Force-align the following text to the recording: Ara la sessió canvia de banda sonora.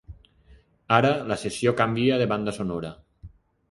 Ara 0.97 1.13
la 1.33 1.39
sessió 1.43 1.77
canvia 1.85 2.21
de 2.25 2.31
banda 2.35 2.59
sonora. 2.61 2.95